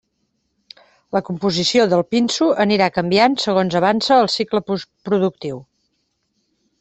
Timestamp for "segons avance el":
3.43-4.31